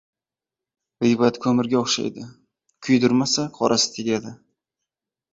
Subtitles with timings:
[1.03, 2.23] Gʻiybat koʻmirga oʻxshaydi,
[2.87, 4.33] kuydirmasa, qorasi tegadi.